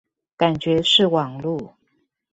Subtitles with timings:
[0.35, 1.73] 感覺是網路